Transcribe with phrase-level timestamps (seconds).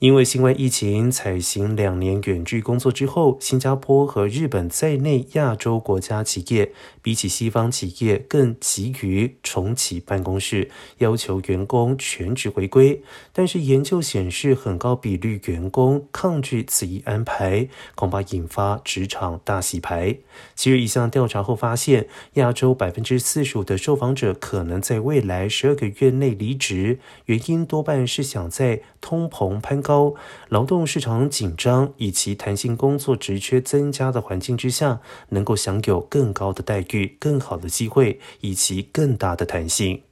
[0.00, 6.72] 因为新冠疫情采行两年远距工作之后，新加坡和日本在内亚洲国家企业
[7.02, 13.02] 比起西方企业更急于重启办公室，要求员工全职回归。
[13.34, 20.16] 但是研究显示，很高比率员工抗拒此一安排，恐怕引发职场大洗牌。
[20.54, 29.82] 其日一项调查后发现，亚洲百分之四十五的受访者可能在未来十二个月内离职，原因多半是想在通膨攀。
[29.90, 30.14] 高
[30.50, 35.00] 劳动市场紧张以及弹性工作职缺增加的环境之下，
[35.30, 40.02] 能够享有更高的待遇、更好的机会以及更大的弹性。